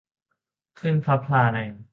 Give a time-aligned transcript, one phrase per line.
[0.79, 1.57] ขึ้นพลับพลาใน